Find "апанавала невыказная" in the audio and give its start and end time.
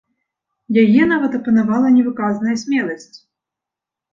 1.39-2.55